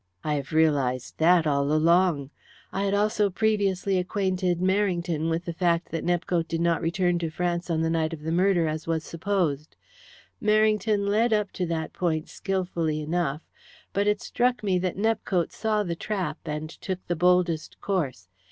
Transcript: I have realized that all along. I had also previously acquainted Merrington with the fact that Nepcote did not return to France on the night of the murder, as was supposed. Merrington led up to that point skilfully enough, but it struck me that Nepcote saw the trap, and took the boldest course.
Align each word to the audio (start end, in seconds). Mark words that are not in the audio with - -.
I 0.23 0.33
have 0.33 0.51
realized 0.51 1.19
that 1.19 1.45
all 1.45 1.71
along. 1.71 2.31
I 2.73 2.85
had 2.85 2.95
also 2.95 3.29
previously 3.29 3.99
acquainted 3.99 4.57
Merrington 4.59 5.29
with 5.29 5.45
the 5.45 5.53
fact 5.53 5.91
that 5.91 6.03
Nepcote 6.03 6.47
did 6.47 6.59
not 6.59 6.81
return 6.81 7.19
to 7.19 7.29
France 7.29 7.69
on 7.69 7.81
the 7.81 7.89
night 7.91 8.11
of 8.11 8.23
the 8.23 8.31
murder, 8.31 8.65
as 8.67 8.87
was 8.87 9.03
supposed. 9.03 9.75
Merrington 10.41 11.07
led 11.07 11.33
up 11.33 11.51
to 11.51 11.67
that 11.67 11.93
point 11.93 12.29
skilfully 12.29 12.99
enough, 12.99 13.43
but 13.93 14.07
it 14.07 14.21
struck 14.21 14.63
me 14.63 14.79
that 14.79 14.97
Nepcote 14.97 15.51
saw 15.51 15.83
the 15.83 15.95
trap, 15.95 16.39
and 16.45 16.67
took 16.67 17.05
the 17.05 17.15
boldest 17.15 17.79
course. 17.79 18.27